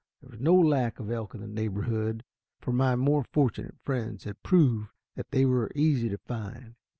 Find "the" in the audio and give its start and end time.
1.41-1.47